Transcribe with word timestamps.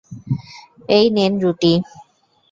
এই 0.89 1.05
নেন 1.09 1.33
রুটি। 1.43 1.73